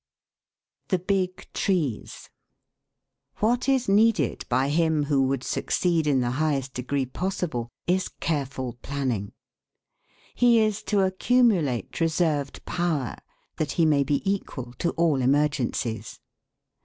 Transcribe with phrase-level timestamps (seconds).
[0.87, 2.31] THE BIG TREES.
[3.37, 8.79] What is needed by him who would succeed in the highest degree possible is careful
[8.81, 9.31] planning.
[10.33, 13.15] He is to accumulate reserved power,
[13.57, 16.19] that he may be equal to all emergencies.